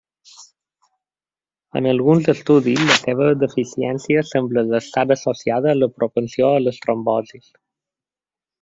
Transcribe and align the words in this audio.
En 1.79 1.89
alguns 1.89 2.29
estudis 2.33 2.81
la 2.87 2.95
seva 3.01 3.27
deficiència 3.43 4.25
sembla 4.31 4.65
estar 4.81 5.05
associada 5.19 5.71
a 5.75 5.79
la 5.83 5.91
propensió 6.01 6.51
a 6.57 6.65
les 6.69 6.83
trombosis. 6.87 7.55